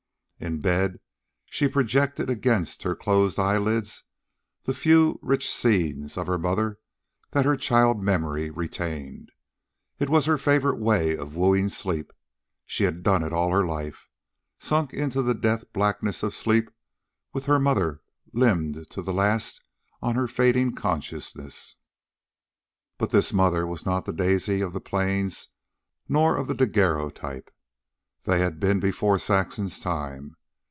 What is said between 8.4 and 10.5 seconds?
retained. It was her